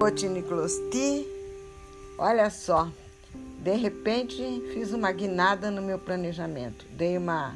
Botiniclosti, 0.00 1.28
olha 2.16 2.48
só, 2.48 2.90
de 3.62 3.76
repente 3.76 4.42
fiz 4.72 4.94
uma 4.94 5.12
guinada 5.12 5.70
no 5.70 5.82
meu 5.82 5.98
planejamento, 5.98 6.86
dei 6.96 7.18
uma, 7.18 7.54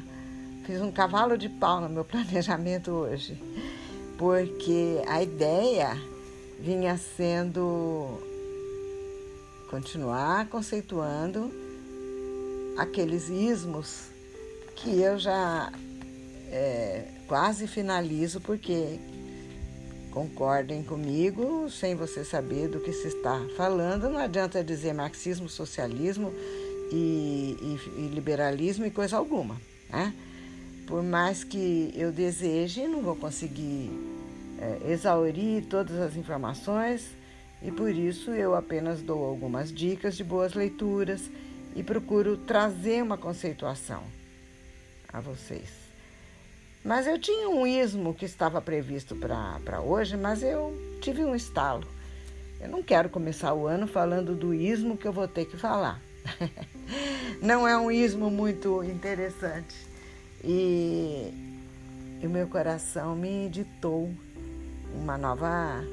fiz 0.63 0.79
um 0.79 0.91
cavalo 0.91 1.39
de 1.39 1.49
pau 1.49 1.81
no 1.81 1.89
meu 1.89 2.05
planejamento 2.05 2.91
hoje, 2.91 3.41
porque 4.15 5.01
a 5.07 5.23
ideia 5.23 5.99
vinha 6.59 6.99
sendo 6.99 8.21
continuar 9.67 10.47
conceituando 10.47 11.51
aqueles 12.77 13.27
ismos 13.27 14.03
que 14.75 15.01
eu 15.01 15.17
já 15.17 15.73
é, 16.51 17.07
quase 17.27 17.65
finalizo, 17.65 18.39
porque 18.39 18.99
concordem 20.15 20.81
comigo, 20.81 21.69
sem 21.69 21.93
você 21.93 22.23
saber 22.23 22.69
do 22.69 22.79
que 22.79 22.93
se 22.93 23.09
está 23.09 23.37
falando, 23.57 24.09
não 24.09 24.17
adianta 24.17 24.63
dizer 24.63 24.93
marxismo, 24.93 25.49
socialismo 25.49 26.33
e, 26.89 27.57
e, 27.61 27.99
e 27.99 28.11
liberalismo 28.13 28.85
e 28.85 28.91
coisa 28.91 29.17
alguma. 29.17 29.59
Né? 29.89 30.13
Por 30.87 31.03
mais 31.03 31.43
que 31.43 31.91
eu 31.93 32.13
deseje, 32.13 32.87
não 32.87 33.01
vou 33.01 33.17
conseguir 33.17 33.91
é, 34.57 34.93
exaurir 34.93 35.65
todas 35.65 35.99
as 35.99 36.15
informações 36.15 37.05
e 37.61 37.69
por 37.69 37.89
isso 37.89 38.31
eu 38.31 38.55
apenas 38.55 39.01
dou 39.01 39.21
algumas 39.25 39.69
dicas 39.69 40.15
de 40.15 40.23
boas 40.23 40.53
leituras 40.53 41.29
e 41.75 41.83
procuro 41.83 42.37
trazer 42.37 43.03
uma 43.03 43.17
conceituação 43.17 44.01
a 45.11 45.19
vocês. 45.19 45.84
Mas 46.85 47.07
eu 47.07 47.17
tinha 47.17 47.49
um 47.49 47.65
ismo 47.65 48.13
que 48.13 48.25
estava 48.25 48.61
previsto 48.61 49.15
para 49.15 49.81
hoje, 49.81 50.15
mas 50.15 50.43
eu 50.43 50.71
tive 51.01 51.25
um 51.25 51.33
estalo. 51.33 51.83
Eu 52.61 52.69
não 52.69 52.83
quero 52.83 53.09
começar 53.09 53.55
o 53.55 53.65
ano 53.65 53.87
falando 53.87 54.35
do 54.35 54.53
ismo 54.53 54.95
que 54.95 55.07
eu 55.07 55.11
vou 55.11 55.27
ter 55.27 55.45
que 55.45 55.57
falar. 55.57 55.99
não 57.41 57.67
é 57.67 57.75
um 57.75 57.89
ismo 57.89 58.29
muito 58.29 58.83
interessante. 58.83 59.75
E, 60.43 61.33
e 62.21 62.27
o 62.27 62.29
meu 62.29 62.47
coração 62.47 63.15
me 63.15 63.49
ditou 63.49 64.13
uma 64.93 65.17
nova, 65.17 65.83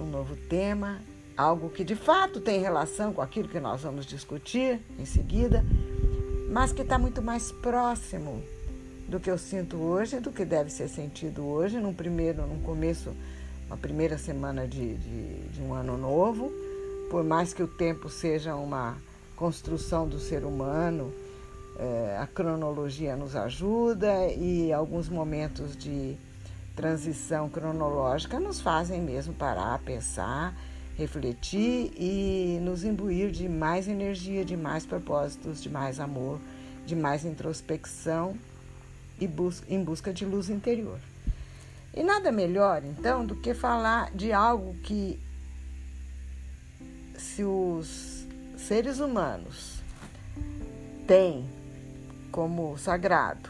um 0.00 0.06
novo 0.06 0.36
tema, 0.48 1.02
algo 1.36 1.68
que 1.68 1.84
de 1.84 1.94
fato 1.94 2.40
tem 2.40 2.62
relação 2.62 3.12
com 3.12 3.20
aquilo 3.20 3.46
que 3.46 3.60
nós 3.60 3.82
vamos 3.82 4.06
discutir 4.06 4.80
em 4.98 5.04
seguida, 5.04 5.62
mas 6.50 6.72
que 6.72 6.80
está 6.80 6.98
muito 6.98 7.20
mais 7.20 7.52
próximo 7.52 8.55
do 9.08 9.20
que 9.20 9.30
eu 9.30 9.38
sinto 9.38 9.76
hoje, 9.76 10.18
do 10.18 10.32
que 10.32 10.44
deve 10.44 10.70
ser 10.70 10.88
sentido 10.88 11.44
hoje, 11.44 11.78
num 11.78 11.94
primeiro, 11.94 12.46
num 12.46 12.60
começo, 12.60 13.14
uma 13.66 13.76
primeira 13.76 14.18
semana 14.18 14.66
de, 14.66 14.94
de, 14.94 15.48
de 15.48 15.62
um 15.62 15.72
ano 15.72 15.96
novo. 15.96 16.52
Por 17.10 17.22
mais 17.22 17.54
que 17.54 17.62
o 17.62 17.68
tempo 17.68 18.08
seja 18.08 18.56
uma 18.56 18.96
construção 19.36 20.08
do 20.08 20.18
ser 20.18 20.44
humano, 20.44 21.12
é, 21.78 22.18
a 22.20 22.26
cronologia 22.26 23.16
nos 23.16 23.36
ajuda 23.36 24.26
e 24.28 24.72
alguns 24.72 25.08
momentos 25.08 25.76
de 25.76 26.16
transição 26.74 27.48
cronológica 27.48 28.40
nos 28.40 28.60
fazem 28.60 29.00
mesmo 29.00 29.32
parar, 29.32 29.78
pensar, 29.80 30.56
refletir 30.96 31.92
e 31.96 32.58
nos 32.60 32.82
imbuir 32.82 33.30
de 33.30 33.48
mais 33.48 33.86
energia, 33.86 34.44
de 34.44 34.56
mais 34.56 34.84
propósitos, 34.84 35.62
de 35.62 35.70
mais 35.70 36.00
amor, 36.00 36.40
de 36.84 36.96
mais 36.96 37.24
introspecção 37.24 38.36
e 39.20 39.26
bus 39.26 39.62
em 39.68 39.82
busca 39.82 40.12
de 40.12 40.24
luz 40.24 40.50
interior. 40.50 40.98
E 41.94 42.02
nada 42.02 42.30
melhor, 42.30 42.84
então, 42.84 43.24
do 43.24 43.34
que 43.34 43.54
falar 43.54 44.10
de 44.14 44.32
algo 44.32 44.74
que, 44.82 45.18
se 47.16 47.42
os 47.42 48.26
seres 48.56 49.00
humanos 49.00 49.80
têm 51.06 51.48
como 52.30 52.76
sagrado, 52.76 53.48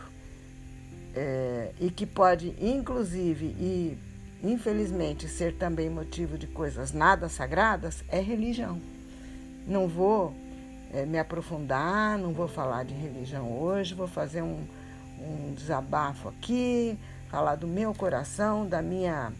é, 1.14 1.72
e 1.80 1.90
que 1.90 2.06
pode, 2.06 2.54
inclusive, 2.60 3.46
e 3.46 3.98
infelizmente, 4.42 5.28
ser 5.28 5.54
também 5.54 5.90
motivo 5.90 6.38
de 6.38 6.46
coisas 6.46 6.92
nada 6.92 7.28
sagradas, 7.28 8.04
é 8.08 8.20
religião. 8.20 8.80
Não 9.66 9.88
vou 9.88 10.32
é, 10.92 11.04
me 11.04 11.18
aprofundar, 11.18 12.18
não 12.18 12.32
vou 12.32 12.46
falar 12.46 12.84
de 12.84 12.94
religião 12.94 13.58
hoje, 13.58 13.94
vou 13.94 14.06
fazer 14.06 14.42
um, 14.42 14.64
um 15.20 15.54
desabafo 15.54 16.28
aqui, 16.28 16.98
falar 17.28 17.56
do 17.56 17.66
meu 17.66 17.94
coração, 17.94 18.66
da 18.66 18.80
minha 18.82 19.32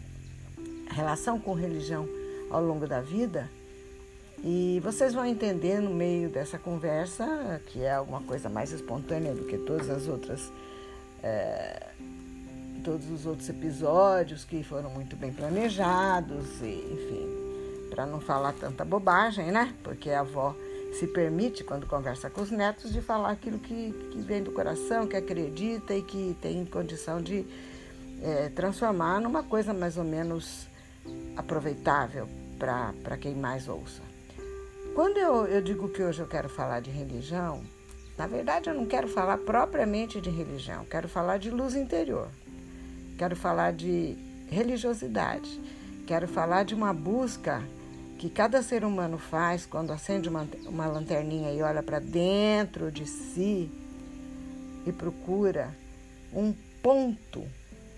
relação 0.89 1.39
com 1.39 1.53
religião 1.53 2.07
ao 2.49 2.63
longo 2.63 2.87
da 2.87 3.01
vida. 3.01 3.49
E 4.43 4.79
vocês 4.83 5.13
vão 5.13 5.25
entender 5.25 5.79
no 5.79 5.89
meio 5.89 6.29
dessa 6.29 6.59
conversa, 6.59 7.61
que 7.67 7.81
é 7.83 7.93
alguma 7.93 8.21
coisa 8.21 8.49
mais 8.49 8.71
espontânea 8.71 9.33
do 9.33 9.45
que 9.45 9.57
todas 9.57 9.89
as 9.89 10.07
outras, 10.07 10.51
é, 11.23 11.87
todos 12.83 13.09
os 13.09 13.25
outros 13.25 13.49
episódios 13.49 14.45
que 14.45 14.63
foram 14.63 14.91
muito 14.91 15.15
bem 15.15 15.33
planejados, 15.33 16.61
e, 16.61 16.87
enfim, 16.93 17.89
para 17.89 18.05
não 18.05 18.19
falar 18.19 18.53
tanta 18.53 18.85
bobagem, 18.85 19.51
né? 19.51 19.73
Porque 19.83 20.11
a 20.11 20.19
avó 20.19 20.55
se 20.93 21.07
permite, 21.07 21.63
quando 21.63 21.85
conversa 21.85 22.29
com 22.29 22.41
os 22.41 22.51
netos, 22.51 22.91
de 22.91 23.01
falar 23.01 23.31
aquilo 23.31 23.59
que, 23.59 23.93
que 24.11 24.19
vem 24.19 24.41
do 24.41 24.51
coração, 24.51 25.07
que 25.07 25.15
acredita 25.15 25.93
e 25.93 26.01
que 26.01 26.35
tem 26.41 26.65
condição 26.65 27.21
de 27.21 27.45
é, 28.21 28.49
transformar 28.49 29.21
numa 29.21 29.43
coisa 29.43 29.73
mais 29.73 29.97
ou 29.97 30.03
menos 30.03 30.67
aproveitável 31.35 32.27
para 32.57 33.17
quem 33.17 33.35
mais 33.35 33.67
ouça. 33.67 34.01
Quando 34.95 35.17
eu, 35.17 35.45
eu 35.45 35.61
digo 35.61 35.89
que 35.89 36.01
hoje 36.01 36.21
eu 36.21 36.27
quero 36.27 36.49
falar 36.49 36.79
de 36.79 36.89
religião, 36.89 37.63
na 38.17 38.25
verdade 38.25 38.69
eu 38.69 38.73
não 38.73 38.85
quero 38.85 39.07
falar 39.07 39.37
propriamente 39.37 40.19
de 40.19 40.29
religião, 40.29 40.83
quero 40.85 41.07
falar 41.07 41.37
de 41.37 41.51
luz 41.51 41.75
interior, 41.75 42.29
quero 43.17 43.35
falar 43.35 43.73
de 43.73 44.17
religiosidade, 44.49 45.61
quero 46.07 46.27
falar 46.27 46.63
de 46.63 46.73
uma 46.73 46.93
busca 46.93 47.61
que 48.17 48.29
cada 48.29 48.63
ser 48.63 48.83
humano 48.83 49.17
faz 49.17 49.65
quando 49.65 49.91
acende 49.91 50.27
uma, 50.27 50.47
uma 50.65 50.87
lanterninha 50.87 51.51
e 51.51 51.61
olha 51.61 51.83
para 51.83 51.99
dentro 51.99 52.91
de 52.91 53.05
si 53.05 53.69
e 54.85 54.91
procura 54.91 55.73
um 56.33 56.53
ponto 56.81 57.43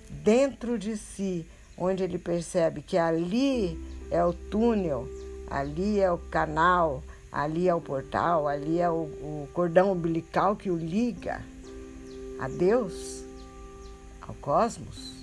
dentro 0.09 0.77
de 0.77 0.97
si 0.97 1.47
onde 1.77 2.03
ele 2.03 2.19
percebe 2.19 2.81
que 2.81 2.97
ali 2.97 3.79
é 4.11 4.23
o 4.23 4.33
túnel, 4.33 5.07
ali 5.49 5.99
é 5.99 6.11
o 6.11 6.17
canal, 6.17 7.01
ali 7.31 7.69
é 7.69 7.73
o 7.73 7.79
portal, 7.79 8.47
ali 8.47 8.79
é 8.79 8.89
o, 8.89 9.03
o 9.03 9.49
cordão 9.53 9.91
umbilical 9.93 10.55
que 10.55 10.69
o 10.69 10.75
liga 10.75 11.41
a 12.39 12.47
Deus, 12.47 13.23
ao 14.21 14.33
cosmos, 14.35 15.13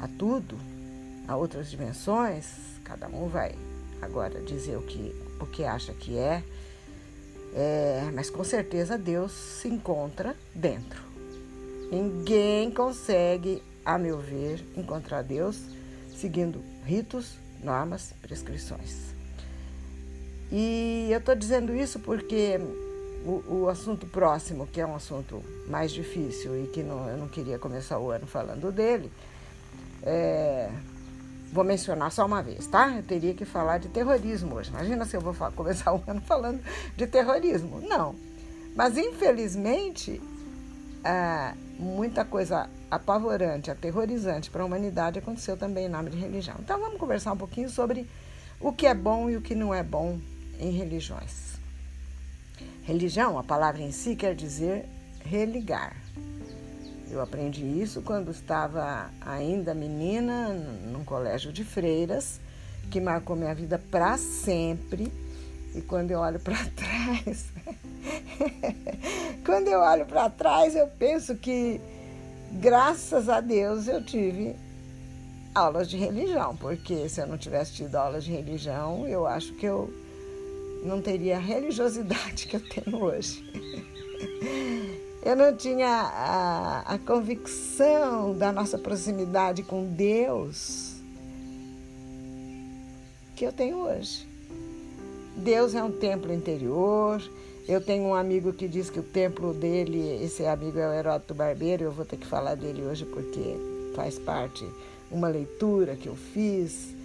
a 0.00 0.08
tudo, 0.08 0.56
a 1.26 1.36
outras 1.36 1.70
dimensões, 1.70 2.46
cada 2.84 3.08
um 3.08 3.28
vai 3.28 3.54
agora 4.00 4.40
dizer 4.40 4.76
o 4.76 4.82
que, 4.82 5.14
o 5.40 5.46
que 5.46 5.64
acha 5.64 5.92
que 5.92 6.16
é, 6.16 6.42
é, 7.54 8.10
mas 8.14 8.30
com 8.30 8.44
certeza 8.44 8.98
Deus 8.98 9.32
se 9.32 9.68
encontra 9.68 10.36
dentro. 10.54 11.02
Ninguém 11.90 12.70
consegue, 12.70 13.62
a 13.84 13.98
meu 13.98 14.18
ver, 14.18 14.64
encontrar 14.76 15.22
Deus 15.22 15.58
seguindo 16.14 16.62
ritos, 16.84 17.38
normas, 17.62 18.12
prescrições. 18.20 19.14
E 20.50 21.08
eu 21.10 21.18
estou 21.18 21.34
dizendo 21.34 21.74
isso 21.74 21.98
porque 22.00 22.58
o, 23.24 23.62
o, 23.62 23.68
assunto 23.68 24.06
próximo, 24.06 24.66
que 24.66 24.80
é 24.80 24.86
um 24.86 24.94
assunto 24.94 25.42
mais 25.68 25.92
difícil 25.92 26.64
e 26.64 26.66
que 26.68 26.82
não, 26.82 27.08
eu 27.08 27.16
não 27.16 27.28
queria 27.28 27.58
começar 27.58 27.98
o 27.98 28.10
ano 28.10 28.26
falando 28.26 28.72
dele, 28.72 29.10
é, 30.02 30.70
Vou 31.52 31.64
mencionar 31.64 32.12
só 32.12 32.26
uma 32.26 32.42
vez, 32.42 32.66
tá? 32.66 32.90
Eu 32.96 33.02
teria 33.02 33.32
que 33.32 33.44
falar 33.44 33.78
de 33.78 33.88
terrorismo 33.88 34.56
hoje. 34.56 34.70
Imagina 34.70 35.04
se 35.04 35.16
eu 35.16 35.20
vou 35.20 35.34
começar 35.52 35.92
o 35.94 36.02
ano 36.06 36.20
falando 36.20 36.60
de 36.96 37.06
terrorismo. 37.06 37.80
Não. 37.80 38.14
Mas, 38.74 38.98
infelizmente, 38.98 40.20
é, 41.02 41.54
muita 41.78 42.24
coisa 42.24 42.68
apavorante, 42.90 43.70
aterrorizante 43.70 44.50
para 44.50 44.62
a 44.62 44.66
humanidade 44.66 45.18
aconteceu 45.18 45.56
também 45.56 45.86
em 45.86 45.88
nome 45.88 46.10
de 46.10 46.18
religião. 46.18 46.56
Então, 46.60 46.78
vamos 46.78 46.98
conversar 46.98 47.32
um 47.32 47.36
pouquinho 47.36 47.70
sobre 47.70 48.06
o 48.60 48.72
que 48.72 48.86
é 48.86 48.94
bom 48.94 49.30
e 49.30 49.36
o 49.36 49.40
que 49.40 49.54
não 49.54 49.72
é 49.72 49.82
bom 49.82 50.18
em 50.60 50.70
religiões. 50.70 51.58
Religião, 52.82 53.38
a 53.38 53.44
palavra 53.44 53.82
em 53.82 53.92
si 53.92 54.16
quer 54.16 54.34
dizer 54.34 54.86
religar. 55.24 55.96
Eu 57.10 57.22
aprendi 57.22 57.64
isso 57.64 58.02
quando 58.02 58.30
estava 58.30 59.10
ainda 59.20 59.72
menina, 59.72 60.48
num 60.50 61.04
colégio 61.04 61.52
de 61.52 61.64
freiras, 61.64 62.38
que 62.90 63.00
marcou 63.00 63.34
minha 63.34 63.54
vida 63.54 63.80
para 63.90 64.18
sempre. 64.18 65.10
E 65.74 65.80
quando 65.80 66.10
eu 66.10 66.20
olho 66.20 66.38
para 66.38 66.56
trás, 66.76 67.46
quando 69.44 69.68
eu 69.68 69.80
olho 69.80 70.04
para 70.06 70.28
trás, 70.28 70.76
eu 70.76 70.86
penso 70.86 71.34
que, 71.36 71.80
graças 72.52 73.28
a 73.28 73.40
Deus, 73.40 73.88
eu 73.88 74.04
tive 74.04 74.54
aulas 75.54 75.88
de 75.88 75.96
religião, 75.96 76.56
porque 76.56 77.08
se 77.08 77.20
eu 77.20 77.26
não 77.26 77.38
tivesse 77.38 77.72
tido 77.72 77.96
aulas 77.96 78.24
de 78.24 78.32
religião, 78.32 79.08
eu 79.08 79.26
acho 79.26 79.54
que 79.54 79.66
eu 79.66 79.92
não 80.84 81.00
teria 81.00 81.36
a 81.36 81.40
religiosidade 81.40 82.46
que 82.46 82.56
eu 82.56 82.68
tenho 82.68 83.02
hoje. 83.02 83.42
Eu 85.28 85.36
não 85.36 85.54
tinha 85.54 85.86
a, 85.90 86.94
a 86.94 86.98
convicção 86.98 88.32
da 88.32 88.50
nossa 88.50 88.78
proximidade 88.78 89.62
com 89.62 89.84
Deus 89.84 90.94
que 93.36 93.44
eu 93.44 93.52
tenho 93.52 93.76
hoje. 93.76 94.26
Deus 95.36 95.74
é 95.74 95.84
um 95.84 95.92
templo 95.92 96.32
interior. 96.32 97.22
Eu 97.68 97.78
tenho 97.78 98.04
um 98.04 98.14
amigo 98.14 98.54
que 98.54 98.66
diz 98.66 98.88
que 98.88 99.00
o 99.00 99.02
templo 99.02 99.52
dele, 99.52 100.24
esse 100.24 100.46
amigo 100.46 100.78
é 100.78 100.88
o 100.88 100.94
Heródoto 100.94 101.34
Barbeiro, 101.34 101.84
eu 101.84 101.92
vou 101.92 102.06
ter 102.06 102.16
que 102.16 102.26
falar 102.26 102.54
dele 102.54 102.82
hoje 102.86 103.04
porque 103.04 103.54
faz 103.94 104.18
parte 104.18 104.66
uma 105.10 105.28
leitura 105.28 105.94
que 105.94 106.06
eu 106.08 106.16
fiz 106.16 106.96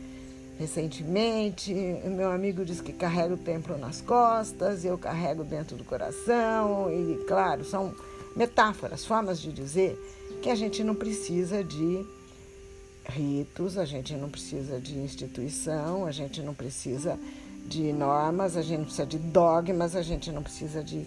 recentemente. 0.58 1.74
Meu 1.74 2.32
amigo 2.32 2.64
diz 2.64 2.80
que 2.80 2.94
carrega 2.94 3.34
o 3.34 3.38
templo 3.38 3.78
nas 3.78 4.00
costas, 4.00 4.86
eu 4.86 4.98
carrego 4.98 5.44
dentro 5.44 5.76
do 5.76 5.84
coração. 5.84 6.90
E, 6.90 7.22
claro, 7.26 7.66
são 7.66 7.94
metáforas, 8.36 9.06
formas 9.06 9.40
de 9.40 9.52
dizer 9.52 9.98
que 10.42 10.50
a 10.50 10.56
gente 10.56 10.84
não 10.84 10.96
precisa 10.96 11.64
de 11.64 12.06
ritos, 13.06 13.78
a 13.78 13.86
gente 13.86 14.14
não 14.14 14.30
precisa 14.30 14.80
de 14.80 14.98
instituição, 14.98 16.06
a 16.06 16.12
gente 16.12 16.42
não 16.42 16.54
precisa 16.54 17.20
de 17.66 17.94
normas, 17.94 18.58
a 18.58 18.62
gente 18.62 18.80
não 18.80 18.86
precisa 18.86 19.06
de 19.06 19.18
dogmas, 19.18 19.96
a 19.96 20.02
gente 20.02 20.32
não 20.32 20.44
precisa 20.44 20.84
de 20.84 21.06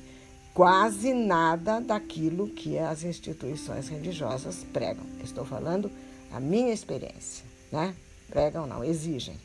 quase 0.54 1.12
nada 1.12 1.80
daquilo 1.80 2.48
que 2.48 2.78
as 2.78 3.04
instituições 3.04 3.88
religiosas 3.88 4.64
pregam. 4.72 5.04
Estou 5.22 5.44
falando 5.44 5.90
a 6.32 6.40
minha 6.40 6.72
experiência, 6.72 7.44
né? 7.70 7.94
Pregam 8.28 8.66
não, 8.66 8.82
exigem. 8.82 9.38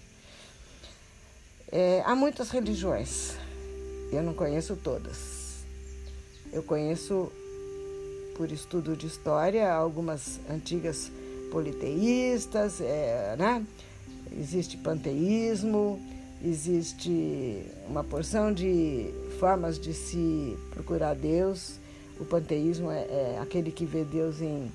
É, 1.72 2.02
há 2.06 2.16
muitas 2.16 2.50
religiões, 2.50 3.36
eu 4.12 4.22
não 4.22 4.34
conheço 4.34 4.76
todas. 4.76 5.64
Eu 6.52 6.64
conheço, 6.64 7.32
por 8.36 8.52
estudo 8.52 8.96
de 8.96 9.08
história, 9.08 9.72
algumas 9.72 10.40
antigas 10.50 11.12
politeístas, 11.52 12.80
é, 12.82 13.36
né? 13.38 13.66
existe 14.38 14.78
panteísmo, 14.78 16.00
existe 16.44 17.64
uma 17.88 18.04
porção 18.04 18.54
de 18.54 19.14
formas 19.40 19.80
de 19.80 19.94
se 19.94 20.58
procurar 20.72 21.16
Deus. 21.16 21.80
O 22.20 22.26
panteísmo 22.26 22.92
é, 22.92 23.02
é 23.02 23.40
aquele 23.42 23.72
que 23.72 23.86
vê 23.86 24.04
Deus 24.04 24.42
em, 24.42 24.72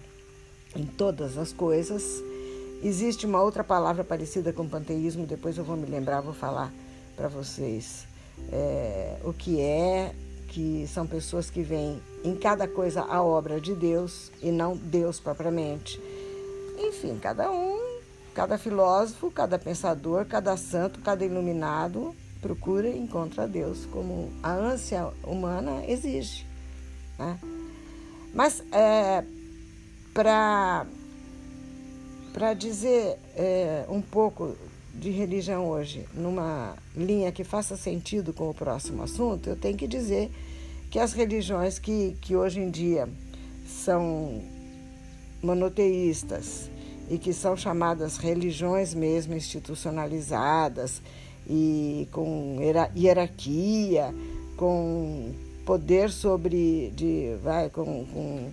em 0.75 0.85
todas 0.85 1.39
as 1.39 1.53
coisas. 1.53 2.23
Existe 2.83 3.25
uma 3.25 3.43
outra 3.43 3.65
palavra 3.65 4.05
parecida 4.05 4.53
com 4.53 4.69
panteísmo, 4.69 5.27
depois 5.27 5.57
eu 5.57 5.65
vou 5.65 5.77
me 5.77 5.87
lembrar, 5.87 6.21
vou 6.21 6.35
falar 6.35 6.73
para 7.17 7.29
vocês 7.29 8.07
é, 8.53 9.17
o 9.25 9.33
que 9.33 9.61
é, 9.61 10.15
que 10.57 10.87
são 10.89 11.07
pessoas 11.07 11.51
que 11.51 11.63
veem 11.63 12.01
em 12.25 12.35
cada 12.35 12.67
coisa 12.67 13.03
a 13.03 13.23
obra 13.23 13.61
de 13.61 13.75
Deus 13.75 14.33
e 14.43 14.51
não 14.51 14.75
Deus 14.75 15.21
propriamente. 15.21 16.01
Enfim, 16.79 17.19
cada 17.21 17.51
um 17.51 17.77
Cada 18.37 18.59
filósofo, 18.59 19.31
cada 19.31 19.59
pensador, 19.59 20.27
cada 20.27 20.59
santo, 20.59 21.01
cada 21.01 21.25
iluminado 21.25 22.15
procura 22.43 22.87
e 22.87 22.99
encontra 22.99 23.49
Deus, 23.49 23.87
como 23.87 24.31
a 24.43 24.53
ânsia 24.53 25.11
humana 25.25 25.83
exige. 25.89 26.47
Né? 27.19 27.41
Mas 28.35 28.63
é, 28.71 29.25
para 30.13 30.85
dizer 32.59 33.19
é, 33.35 33.87
um 33.89 34.03
pouco 34.03 34.55
de 34.93 35.09
religião 35.11 35.71
hoje, 35.71 36.07
numa 36.13 36.77
linha 36.95 37.33
que 37.33 37.43
faça 37.43 37.75
sentido 37.75 38.35
com 38.35 38.51
o 38.51 38.55
próximo 38.55 39.03
assunto, 39.03 39.49
eu 39.49 39.57
tenho 39.57 39.79
que 39.79 39.89
dizer 39.89 40.31
que 40.91 40.99
as 40.99 41.13
religiões 41.13 41.79
que, 41.79 42.17
que 42.21 42.37
hoje 42.37 42.61
em 42.61 42.71
dia 42.71 43.09
são 43.67 44.43
monoteístas, 45.43 46.71
e 47.09 47.19
que 47.19 47.33
são 47.33 47.57
chamadas 47.57 48.17
religiões 48.17 48.95
mesmo 48.95 49.35
institucionalizadas 49.35 51.01
e 51.49 52.09
com 52.11 52.59
hierarquia, 52.97 54.13
com 54.57 55.33
poder 55.65 56.11
sobre 56.11 56.93
de 56.95 57.37
vai 57.43 57.71
com, 57.71 58.05
com 58.07 58.51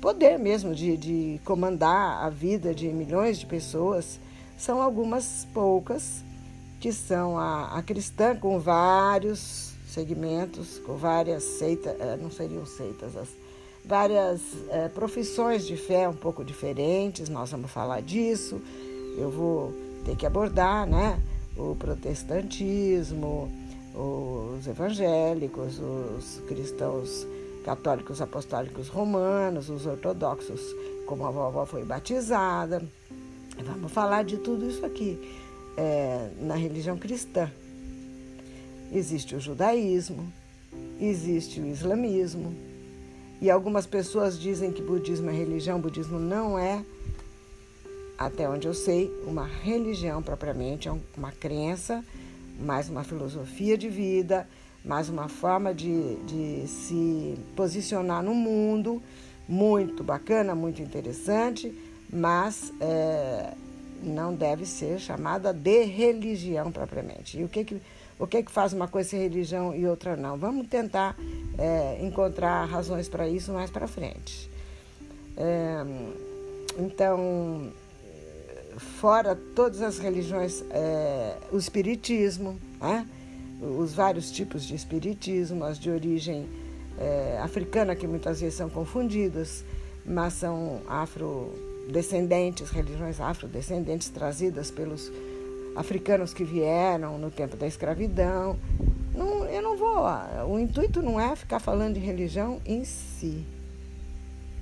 poder 0.00 0.38
mesmo 0.38 0.74
de, 0.74 0.96
de 0.96 1.40
comandar 1.44 2.24
a 2.24 2.30
vida 2.30 2.74
de 2.74 2.88
milhões 2.88 3.38
de 3.38 3.46
pessoas 3.46 4.20
são 4.56 4.80
algumas 4.80 5.46
poucas 5.52 6.22
que 6.80 6.92
são 6.92 7.36
a, 7.38 7.76
a 7.76 7.82
cristã 7.82 8.36
com 8.36 8.60
vários 8.60 9.67
segmentos, 9.88 10.78
com 10.78 10.96
várias 10.96 11.42
seitas, 11.42 11.94
eh, 11.98 12.18
não 12.20 12.30
seriam 12.30 12.64
seitas, 12.66 13.16
as, 13.16 13.28
várias 13.84 14.40
é, 14.68 14.88
profissões 14.88 15.66
de 15.66 15.76
fé 15.76 16.06
um 16.06 16.14
pouco 16.14 16.44
diferentes, 16.44 17.28
nós 17.30 17.50
vamos 17.50 17.70
falar 17.70 18.02
disso. 18.02 18.60
Eu 19.16 19.30
vou 19.30 19.72
ter 20.04 20.14
que 20.14 20.26
abordar 20.26 20.86
né, 20.86 21.18
o 21.56 21.74
protestantismo, 21.74 23.50
os 23.94 24.66
evangélicos, 24.66 25.80
os 25.80 26.40
cristãos 26.46 27.26
católicos 27.64 28.20
apostólicos 28.20 28.88
romanos, 28.88 29.68
os 29.68 29.86
ortodoxos, 29.86 30.60
como 31.06 31.26
a 31.26 31.30
vovó 31.30 31.64
foi 31.64 31.84
batizada. 31.84 32.82
Vamos 33.64 33.90
falar 33.90 34.22
de 34.22 34.36
tudo 34.36 34.68
isso 34.68 34.84
aqui 34.84 35.18
é, 35.76 36.30
na 36.40 36.54
religião 36.54 36.96
cristã. 36.96 37.50
Existe 38.92 39.34
o 39.34 39.40
judaísmo, 39.40 40.32
existe 41.00 41.60
o 41.60 41.66
islamismo, 41.66 42.54
e 43.40 43.50
algumas 43.50 43.86
pessoas 43.86 44.38
dizem 44.38 44.72
que 44.72 44.82
budismo 44.82 45.30
é 45.30 45.32
religião, 45.32 45.80
budismo 45.80 46.18
não 46.18 46.58
é, 46.58 46.84
até 48.18 48.48
onde 48.48 48.66
eu 48.66 48.74
sei, 48.74 49.12
uma 49.24 49.46
religião 49.46 50.20
propriamente, 50.20 50.88
é 50.88 50.94
uma 51.16 51.30
crença, 51.30 52.04
mais 52.58 52.88
uma 52.88 53.04
filosofia 53.04 53.78
de 53.78 53.88
vida, 53.88 54.48
mais 54.84 55.08
uma 55.08 55.28
forma 55.28 55.72
de, 55.72 56.16
de 56.24 56.66
se 56.66 57.38
posicionar 57.54 58.22
no 58.22 58.34
mundo, 58.34 59.00
muito 59.48 60.02
bacana, 60.02 60.54
muito 60.54 60.82
interessante, 60.82 61.72
mas 62.12 62.72
é, 62.80 63.54
não 64.02 64.34
deve 64.34 64.66
ser 64.66 64.98
chamada 64.98 65.52
de 65.52 65.84
religião 65.84 66.72
propriamente. 66.72 67.38
E 67.38 67.44
o 67.44 67.48
que 67.48 67.64
que 67.64 67.80
o 68.18 68.26
que, 68.26 68.38
é 68.38 68.42
que 68.42 68.50
faz 68.50 68.72
uma 68.72 68.88
coisa 68.88 69.10
ser 69.10 69.18
religião 69.18 69.74
e 69.74 69.86
outra 69.86 70.16
não? 70.16 70.36
Vamos 70.36 70.66
tentar 70.66 71.16
é, 71.56 71.98
encontrar 72.02 72.64
razões 72.64 73.08
para 73.08 73.28
isso 73.28 73.52
mais 73.52 73.70
para 73.70 73.86
frente. 73.86 74.50
É, 75.36 75.84
então, 76.78 77.72
fora 78.76 79.36
todas 79.54 79.82
as 79.82 79.98
religiões, 79.98 80.64
é, 80.70 81.36
o 81.52 81.58
espiritismo, 81.58 82.58
né? 82.80 83.06
os 83.60 83.92
vários 83.92 84.30
tipos 84.30 84.64
de 84.64 84.74
espiritismo, 84.74 85.64
as 85.64 85.78
de 85.78 85.90
origem 85.90 86.48
é, 86.98 87.38
africana, 87.42 87.94
que 87.94 88.06
muitas 88.06 88.40
vezes 88.40 88.56
são 88.56 88.68
confundidas, 88.68 89.64
mas 90.04 90.34
são 90.34 90.80
afrodescendentes, 90.88 92.70
religiões 92.70 93.20
afrodescendentes 93.20 94.08
trazidas 94.08 94.70
pelos 94.70 95.10
africanos 95.78 96.34
que 96.34 96.42
vieram 96.42 97.18
no 97.18 97.30
tempo 97.30 97.56
da 97.56 97.66
escravidão. 97.66 98.58
Não, 99.14 99.44
eu 99.44 99.62
não 99.62 99.76
vou. 99.76 100.04
O 100.48 100.58
intuito 100.58 101.00
não 101.00 101.20
é 101.20 101.36
ficar 101.36 101.60
falando 101.60 101.94
de 101.94 102.00
religião 102.00 102.60
em 102.66 102.84
si. 102.84 103.44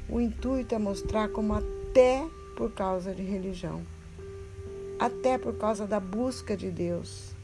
O 0.08 0.20
intuito 0.20 0.74
é 0.74 0.78
mostrar 0.78 1.28
como 1.30 1.54
até 1.54 2.22
por 2.54 2.70
causa 2.72 3.14
de 3.14 3.22
religião, 3.22 3.80
até 4.98 5.36
por 5.38 5.54
causa 5.54 5.86
da 5.86 5.98
busca 5.98 6.56
de 6.56 6.70
Deus, 6.70 7.34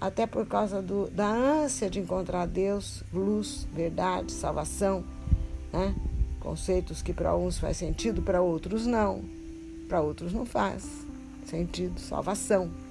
até 0.00 0.26
por 0.26 0.46
causa 0.46 0.82
do, 0.82 1.08
da 1.10 1.28
ânsia 1.28 1.88
de 1.88 2.00
encontrar 2.00 2.46
Deus, 2.46 3.04
luz, 3.12 3.68
verdade, 3.72 4.32
salvação, 4.32 5.04
né? 5.72 5.94
conceitos 6.40 7.00
que 7.00 7.12
para 7.12 7.36
uns 7.36 7.58
faz 7.58 7.76
sentido, 7.76 8.22
para 8.22 8.42
outros 8.42 8.86
não, 8.86 9.22
para 9.88 10.00
outros 10.00 10.32
não 10.32 10.44
faz 10.44 11.06
sentido, 11.46 12.00
salvação. 12.00 12.83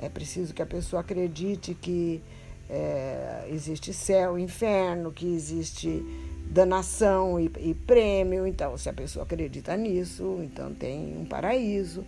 É 0.00 0.08
preciso 0.08 0.54
que 0.54 0.62
a 0.62 0.66
pessoa 0.66 1.00
acredite 1.00 1.74
que 1.74 2.22
é, 2.68 3.48
existe 3.50 3.92
céu, 3.92 4.38
inferno, 4.38 5.12
que 5.12 5.26
existe 5.26 6.02
danação 6.50 7.38
e, 7.38 7.50
e, 7.58 7.74
prêmio. 7.74 8.46
Então, 8.46 8.76
se 8.78 8.88
a 8.88 8.92
pessoa 8.92 9.24
acredita 9.24 9.76
nisso, 9.76 10.40
então 10.42 10.72
tem 10.72 11.16
um 11.18 11.24
paraíso. 11.24 12.04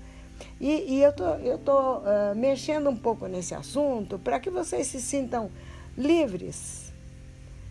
E, 0.60 0.96
e 0.96 1.02
eu 1.02 1.12
tô, 1.12 1.24
eu 1.24 1.58
tô 1.58 1.98
uh, 1.98 2.34
mexendo 2.34 2.88
um 2.88 2.96
pouco 2.96 3.26
nesse 3.26 3.54
assunto 3.54 4.18
para 4.18 4.40
que 4.40 4.50
vocês 4.50 4.86
se 4.86 5.00
sintam 5.00 5.50
livres, 5.96 6.92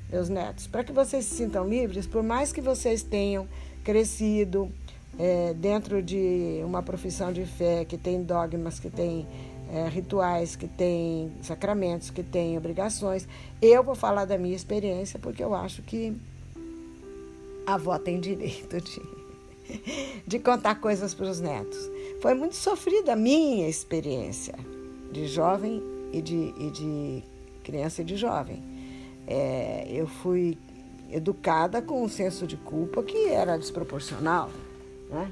meus 0.09 0.29
netos, 0.29 0.67
para 0.67 0.83
que 0.83 0.91
vocês 0.91 1.25
se 1.25 1.35
sintam 1.35 1.67
livres, 1.67 2.05
por 2.05 2.23
mais 2.23 2.53
que 2.53 2.61
vocês 2.61 3.01
tenham 3.01 3.47
crescido 3.83 4.71
é, 5.17 5.53
dentro 5.53 6.01
de 6.01 6.61
uma 6.63 6.81
profissão 6.81 7.33
de 7.33 7.45
fé 7.45 7.83
que 7.83 7.97
tem 7.97 8.23
dogmas, 8.23 8.79
que 8.79 8.89
tem 8.89 9.27
é, 9.71 9.87
rituais, 9.87 10.55
que 10.55 10.67
tem 10.67 11.31
sacramentos, 11.41 12.09
que 12.09 12.21
tem 12.21 12.57
obrigações. 12.57 13.27
Eu 13.61 13.83
vou 13.83 13.95
falar 13.95 14.25
da 14.25 14.37
minha 14.37 14.55
experiência 14.55 15.17
porque 15.17 15.41
eu 15.41 15.55
acho 15.55 15.81
que 15.81 16.13
a 17.65 17.75
avó 17.75 17.97
tem 17.97 18.19
direito 18.19 18.81
de, 18.81 19.01
de 20.27 20.39
contar 20.39 20.75
coisas 20.75 21.13
para 21.13 21.29
os 21.29 21.39
netos. 21.39 21.89
Foi 22.21 22.33
muito 22.33 22.55
sofrida 22.55 23.13
a 23.13 23.15
minha 23.15 23.67
experiência 23.69 24.55
de 25.11 25.25
jovem 25.27 25.81
e 26.11 26.21
de, 26.21 26.53
e 26.57 26.71
de 26.71 27.23
criança 27.63 28.01
e 28.01 28.05
de 28.05 28.17
jovem. 28.17 28.61
É, 29.25 29.87
eu 29.89 30.05
fui 30.05 30.57
educada 31.09 31.81
com 31.81 32.03
um 32.03 32.09
senso 32.09 32.45
de 32.45 32.57
culpa 32.57 33.01
que 33.03 33.27
era 33.27 33.57
desproporcional. 33.57 34.49
Né? 35.09 35.31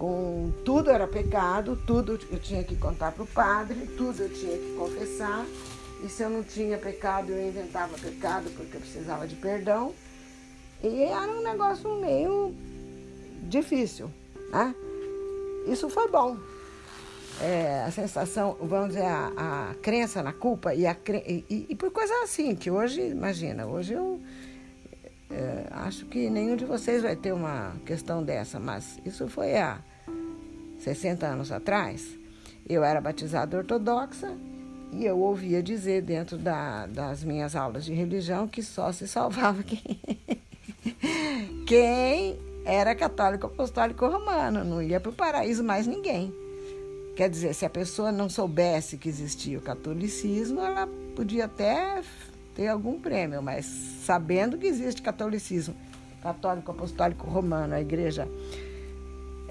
Com 0.00 0.50
tudo 0.64 0.90
era 0.90 1.06
pecado, 1.06 1.78
tudo 1.86 2.18
eu 2.30 2.38
tinha 2.38 2.64
que 2.64 2.74
contar 2.74 3.12
para 3.12 3.22
o 3.22 3.26
padre, 3.26 3.86
tudo 3.98 4.22
eu 4.22 4.32
tinha 4.32 4.56
que 4.56 4.74
confessar. 4.74 5.44
E 6.02 6.08
se 6.08 6.22
eu 6.22 6.30
não 6.30 6.42
tinha 6.42 6.78
pecado, 6.78 7.30
eu 7.30 7.46
inventava 7.46 7.98
pecado 7.98 8.48
porque 8.56 8.78
eu 8.78 8.80
precisava 8.80 9.28
de 9.28 9.36
perdão. 9.36 9.94
E 10.82 11.02
era 11.02 11.30
um 11.30 11.42
negócio 11.42 12.00
meio 12.00 12.54
difícil, 13.42 14.10
né? 14.50 14.74
Isso 15.66 15.90
foi 15.90 16.08
bom. 16.08 16.38
É, 17.42 17.84
a 17.86 17.90
sensação, 17.90 18.56
vamos 18.58 18.94
dizer, 18.94 19.04
a, 19.04 19.70
a 19.70 19.74
crença 19.82 20.22
na 20.22 20.32
culpa 20.32 20.74
e, 20.74 20.86
a, 20.86 20.96
e, 21.26 21.66
e, 21.68 21.76
por 21.76 21.90
coisas 21.90 22.22
assim, 22.22 22.54
que 22.54 22.70
hoje, 22.70 23.02
imagina, 23.02 23.66
hoje 23.66 23.92
eu 23.92 24.18
é, 25.30 25.66
acho 25.70 26.06
que 26.06 26.28
nenhum 26.28 26.56
de 26.56 26.64
vocês 26.64 27.02
vai 27.02 27.14
ter 27.14 27.32
uma 27.32 27.74
questão 27.86 28.22
dessa, 28.22 28.58
mas 28.58 28.98
isso 29.04 29.28
foi 29.28 29.56
há 29.56 29.78
60 30.78 31.26
anos 31.26 31.52
atrás. 31.52 32.18
Eu 32.68 32.82
era 32.82 33.00
batizada 33.00 33.56
ortodoxa 33.56 34.36
e 34.92 35.04
eu 35.04 35.18
ouvia 35.18 35.62
dizer 35.62 36.02
dentro 36.02 36.36
da, 36.36 36.86
das 36.86 37.22
minhas 37.22 37.54
aulas 37.54 37.84
de 37.84 37.94
religião 37.94 38.48
que 38.48 38.62
só 38.62 38.90
se 38.92 39.06
salvava 39.06 39.62
quem, 39.62 40.00
quem 41.66 42.38
era 42.64 42.94
católico 42.94 43.46
apostólico 43.46 44.06
romano, 44.06 44.64
não 44.64 44.82
ia 44.82 45.00
para 45.00 45.10
o 45.10 45.14
paraíso 45.14 45.62
mais 45.62 45.86
ninguém. 45.86 46.34
Quer 47.16 47.28
dizer, 47.28 47.54
se 47.54 47.64
a 47.64 47.70
pessoa 47.70 48.10
não 48.10 48.28
soubesse 48.28 48.96
que 48.96 49.08
existia 49.08 49.58
o 49.58 49.62
catolicismo, 49.62 50.60
ela 50.60 50.88
podia 51.14 51.44
até 51.44 52.02
ter 52.54 52.68
algum 52.68 53.00
prêmio, 53.00 53.42
mas 53.42 53.66
sabendo 53.66 54.58
que 54.58 54.66
existe 54.66 55.02
catolicismo, 55.02 55.74
católico 56.22 56.70
apostólico 56.70 57.26
romano, 57.26 57.74
a 57.74 57.80
igreja 57.80 58.28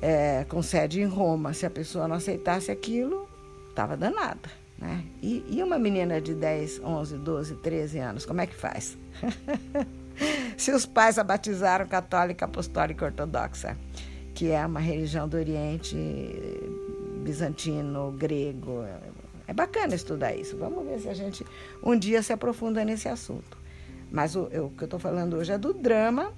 é, 0.02 0.46
com 0.48 0.62
sede 0.62 1.02
em 1.02 1.06
Roma, 1.06 1.54
se 1.54 1.66
a 1.66 1.70
pessoa 1.70 2.08
não 2.08 2.16
aceitasse 2.16 2.72
aquilo, 2.72 3.28
estava 3.70 3.98
danada. 3.98 4.50
Né? 4.78 5.04
E, 5.22 5.44
e 5.50 5.62
uma 5.62 5.78
menina 5.78 6.22
de 6.22 6.34
10, 6.34 6.82
11, 6.84 7.18
12, 7.18 7.56
13 7.56 8.00
anos, 8.00 8.26
como 8.26 8.42
é 8.42 8.48
que 8.48 8.56
faz? 8.56 8.98
se 10.58 10.72
os 10.72 10.86
pais 10.86 11.18
a 11.18 11.24
batizaram 11.24 11.86
católica, 11.86 12.46
apostólica 12.46 13.06
ortodoxa, 13.06 13.78
que 14.34 14.52
é 14.52 14.66
uma 14.66 14.80
religião 14.80 15.28
do 15.28 15.36
Oriente 15.36 15.98
bizantino, 17.24 18.12
grego. 18.12 18.86
É 19.50 19.54
bacana 19.54 19.96
estudar 19.96 20.36
isso. 20.36 20.56
Vamos 20.58 20.86
ver 20.86 21.00
se 21.00 21.10
a 21.10 21.14
gente 21.16 21.44
um 21.84 21.98
dia 21.98 22.22
se 22.22 22.32
aprofunda 22.32 22.86
nesse 22.86 23.10
assunto. 23.10 23.58
Mas 24.12 24.36
o, 24.36 24.44
o 24.44 24.70
que 24.70 24.84
eu 24.84 24.86
estou 24.86 25.00
falando 25.00 25.38
hoje 25.38 25.52
é 25.52 25.58
do 25.58 25.74
drama 25.74 26.32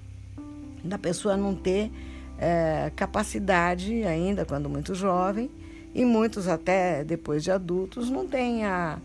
da 0.82 0.98
pessoa 0.98 1.36
não 1.36 1.54
ter 1.54 1.90
é, 2.38 2.90
capacidade 2.96 4.02
ainda, 4.04 4.46
quando 4.46 4.66
muito 4.68 4.94
jovem, 4.94 5.50
e 5.94 6.06
muitos 6.06 6.48
até 6.48 7.04
depois 7.04 7.44
de 7.44 7.50
adultos 7.50 8.08
não 8.08 8.26
têm 8.26 8.64
a, 8.64 8.98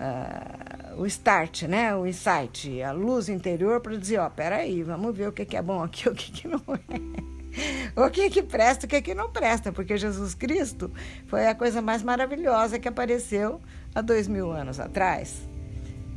a, 0.00 0.94
o 0.96 1.04
start, 1.04 1.64
né? 1.64 1.94
o 1.94 2.06
insight, 2.06 2.80
a 2.82 2.92
luz 2.92 3.28
interior 3.28 3.78
para 3.80 3.94
dizer, 3.94 4.20
ó, 4.20 4.30
peraí, 4.30 4.82
vamos 4.82 5.14
ver 5.14 5.28
o 5.28 5.32
que, 5.32 5.44
que 5.44 5.56
é 5.56 5.60
bom 5.60 5.82
aqui, 5.82 6.08
o 6.08 6.14
que, 6.14 6.32
que 6.32 6.48
não 6.48 6.62
é. 6.66 7.33
o 7.96 8.10
que 8.10 8.30
que 8.30 8.42
presta, 8.42 8.86
o 8.86 8.88
que 8.88 9.00
que 9.00 9.14
não 9.14 9.30
presta, 9.30 9.72
porque 9.72 9.96
Jesus 9.96 10.34
Cristo 10.34 10.90
foi 11.26 11.46
a 11.46 11.54
coisa 11.54 11.80
mais 11.80 12.02
maravilhosa 12.02 12.78
que 12.78 12.88
apareceu 12.88 13.60
há 13.94 14.00
dois 14.00 14.28
mil 14.28 14.50
anos 14.50 14.80
atrás. 14.80 15.42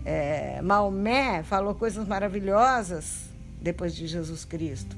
É, 0.05 0.61
Maomé 0.61 1.43
falou 1.43 1.75
coisas 1.75 2.07
maravilhosas 2.07 3.29
depois 3.61 3.95
de 3.95 4.07
Jesus 4.07 4.45
Cristo. 4.45 4.95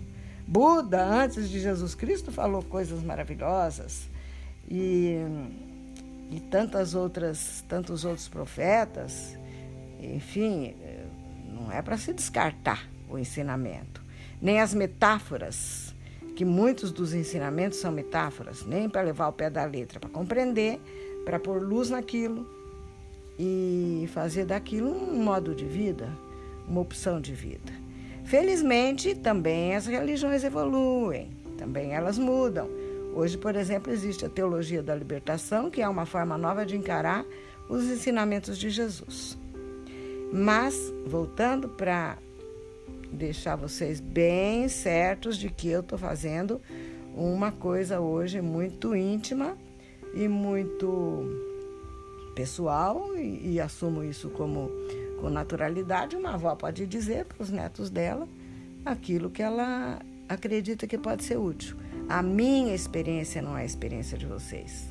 Buda, 0.48 1.03
antes 1.03 1.50
de 1.50 1.60
Jesus 1.60 1.93
Cristo, 1.96 2.31
falou 2.31 2.63
coisas 2.63 3.03
maravilhosas. 3.03 4.10
E, 4.69 5.15
e 6.31 6.39
tantas 6.39 6.93
outras, 6.96 7.63
tantos 7.67 8.05
outros 8.05 8.27
profetas. 8.27 9.38
Enfim, 10.00 10.75
não 11.46 11.72
é 11.72 11.81
para 11.81 11.98
se 11.98 12.13
descartar 12.13 12.88
o 13.10 13.17
ensinamento. 13.17 14.01
Nem 14.41 14.60
as 14.60 14.74
metáforas 14.74 15.88
que 16.39 16.46
muitos 16.46 16.93
dos 16.93 17.13
ensinamentos 17.13 17.79
são 17.79 17.91
metáforas, 17.91 18.65
nem 18.65 18.88
para 18.88 19.01
levar 19.01 19.27
o 19.27 19.34
pé 19.34 19.50
da 19.50 19.65
letra, 19.65 20.00
para 20.00 20.10
compreender, 20.10 20.79
para 21.25 21.38
pôr 21.38 21.62
luz 21.62 21.89
naquilo 21.89 22.48
e 23.38 24.10
fazer 24.13 24.46
daquilo 24.46 24.89
um 24.89 25.22
modo 25.22 25.53
de 25.53 25.65
vida, 25.65 26.08
uma 26.65 26.79
opção 26.79 27.19
de 27.19 27.34
vida. 27.34 27.74
Felizmente, 28.24 29.15
também 29.15 29.75
as 29.75 29.86
religiões 29.86 30.41
evoluem, 30.46 31.29
também 31.58 31.91
elas 31.93 32.17
mudam. 32.17 32.69
Hoje, 33.13 33.38
por 33.38 33.58
exemplo, 33.58 33.91
existe 33.91 34.25
a 34.25 34.29
teologia 34.29 34.81
da 34.81 34.96
libertação, 34.96 35.69
que 35.69 35.81
é 35.81 35.89
uma 35.89 36.05
forma 36.05 36.38
nova 36.38 36.65
de 36.65 36.77
encarar 36.77 37.25
os 37.67 37.84
ensinamentos 37.84 38.58
de 38.58 38.69
Jesus. 38.69 39.38
Mas, 40.31 40.74
voltando 41.05 41.67
para 41.67 42.17
deixar 43.11 43.55
vocês 43.55 43.99
bem 43.99 44.67
certos 44.67 45.37
de 45.37 45.49
que 45.49 45.69
eu 45.69 45.81
estou 45.81 45.97
fazendo 45.97 46.61
uma 47.15 47.51
coisa 47.51 47.99
hoje 47.99 48.41
muito 48.41 48.95
íntima 48.95 49.57
e 50.13 50.27
muito 50.27 51.47
pessoal 52.35 53.15
e, 53.17 53.53
e 53.53 53.59
assumo 53.59 54.03
isso 54.03 54.29
como 54.29 54.71
com 55.19 55.29
naturalidade. 55.29 56.15
Uma 56.15 56.35
avó 56.35 56.55
pode 56.55 56.85
dizer 56.85 57.25
para 57.25 57.43
os 57.43 57.49
netos 57.49 57.89
dela 57.89 58.27
aquilo 58.85 59.29
que 59.29 59.41
ela 59.41 59.99
acredita 60.27 60.87
que 60.87 60.97
pode 60.97 61.23
ser 61.23 61.37
útil. 61.37 61.75
A 62.07 62.21
minha 62.23 62.73
experiência 62.73 63.41
não 63.41 63.57
é 63.57 63.61
a 63.61 63.65
experiência 63.65 64.17
de 64.17 64.25
vocês. 64.25 64.87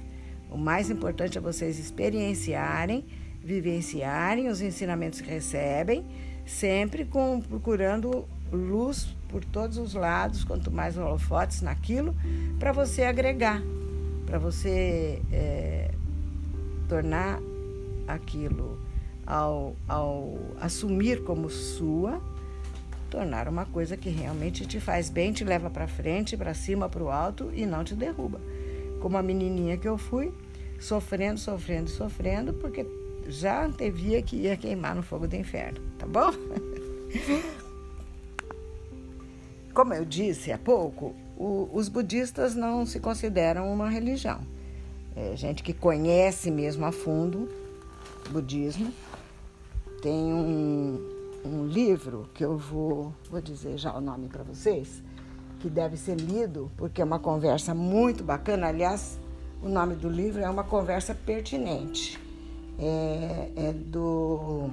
O 0.50 0.56
mais 0.56 0.90
importante 0.90 1.38
é 1.38 1.40
vocês 1.40 1.78
experienciarem, 1.78 3.04
vivenciarem 3.42 4.48
os 4.48 4.60
ensinamentos 4.60 5.20
que 5.20 5.30
recebem 5.30 6.04
sempre 6.49 7.05
com, 7.05 7.40
procurando 7.40 8.26
luz 8.50 9.14
por 9.28 9.45
todos 9.45 9.76
os 9.76 9.95
lados, 9.95 10.43
quanto 10.43 10.71
mais 10.71 10.97
holofotes 10.97 11.61
naquilo, 11.61 12.17
para 12.59 12.73
você 12.73 13.02
agregar, 13.02 13.62
para 14.26 14.38
você 14.38 15.21
é, 15.31 15.90
tornar 16.88 17.38
aquilo, 18.07 18.78
ao, 19.26 19.76
ao 19.87 20.38
assumir 20.59 21.23
como 21.23 21.50
sua, 21.50 22.21
tornar 23.11 23.47
uma 23.47 23.67
coisa 23.67 23.97
que 23.97 24.09
realmente 24.09 24.67
te 24.67 24.81
faz 24.81 25.11
bem, 25.11 25.33
te 25.33 25.45
leva 25.45 25.69
para 25.69 25.87
frente, 25.87 26.37
para 26.37 26.55
cima, 26.55 26.88
para 26.88 27.02
o 27.02 27.11
alto 27.11 27.50
e 27.52 27.67
não 27.67 27.85
te 27.85 27.95
derruba. 27.95 28.40
Como 29.00 29.19
a 29.19 29.23
menininha 29.23 29.76
que 29.76 29.87
eu 29.87 29.99
fui, 29.99 30.33
sofrendo, 30.81 31.38
sofrendo, 31.38 31.90
sofrendo, 31.90 32.55
porque 32.55 32.87
já 33.28 33.64
antevia 33.64 34.23
que 34.23 34.37
ia 34.37 34.56
queimar 34.56 34.94
no 34.94 35.02
fogo 35.02 35.28
do 35.28 35.37
inferno, 35.37 35.78
tá 35.99 36.06
bom? 36.06 36.30
Como 39.75 39.94
eu 39.94 40.04
disse 40.04 40.50
há 40.50 40.58
pouco, 40.58 41.14
o, 41.37 41.68
os 41.73 41.88
budistas 41.88 42.54
não 42.54 42.87
se 42.87 42.99
consideram 42.99 43.73
uma 43.73 43.88
religião. 43.88 44.40
É 45.14 45.37
gente 45.37 45.62
que 45.62 45.73
conhece 45.73 46.50
mesmo 46.50 46.85
a 46.87 46.92
fundo 46.92 47.49
o 48.26 48.30
budismo. 48.30 48.92
Tem 50.00 50.14
um, 50.14 50.99
um 51.44 51.66
livro 51.66 52.28
que 52.35 52.44
eu 52.44 52.56
vou, 52.56 53.12
vou 53.30 53.40
dizer 53.40 53.76
já 53.78 53.94
o 53.94 54.00
nome 54.00 54.28
para 54.28 54.42
vocês, 54.42 55.02
que 55.61 55.68
deve 55.68 55.97
ser 55.97 56.16
lido, 56.16 56.70
porque 56.76 57.02
é 57.02 57.04
uma 57.04 57.18
conversa 57.18 57.75
muito 57.75 58.25
bacana. 58.25 58.68
Aliás, 58.68 59.18
o 59.62 59.68
nome 59.68 59.94
do 59.97 60.08
livro 60.08 60.40
é 60.40 60.49
uma 60.49 60.64
conversa 60.64 61.14
pertinente 61.14 62.27
é, 62.78 63.50
é 63.56 63.73
do, 63.73 64.70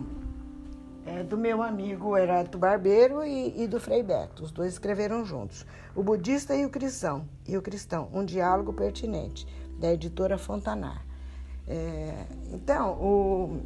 é 1.06 1.24
do 1.24 1.38
meu 1.38 1.64
amigo 1.64 2.16
Heráclito 2.16 2.58
Barbeiro 2.58 3.24
e, 3.24 3.64
e, 3.64 3.68
do 3.68 3.80
Frei 3.80 4.04
Beto. 4.04 4.44
Os 4.44 4.52
dois 4.52 4.74
escreveram 4.74 5.26
juntos. 5.26 5.66
O 5.96 6.04
Budista 6.04 6.56
e 6.56 6.66
o 6.66 6.70
Cristão, 6.70 7.28
e 7.48 7.58
o 7.58 7.62
Cristão, 7.62 8.10
um 8.14 8.24
diálogo 8.24 8.72
pertinente, 8.74 9.48
da 9.80 9.92
editora 9.92 10.38
Fontanar. 10.38 11.04
É, 11.68 12.26
então, 12.54 12.92
o, 12.94 13.62